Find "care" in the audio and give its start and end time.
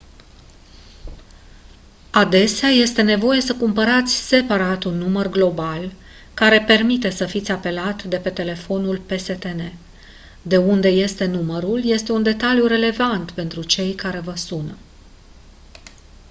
6.33-6.63, 13.95-14.19